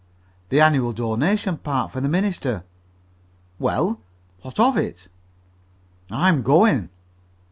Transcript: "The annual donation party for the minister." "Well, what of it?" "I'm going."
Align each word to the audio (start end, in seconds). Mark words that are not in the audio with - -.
"The 0.49 0.59
annual 0.59 0.93
donation 0.93 1.57
party 1.57 1.91
for 1.93 2.01
the 2.01 2.09
minister." 2.09 2.63
"Well, 3.59 3.99
what 4.41 4.59
of 4.59 4.75
it?" 4.75 5.09
"I'm 6.09 6.41
going." 6.41 6.89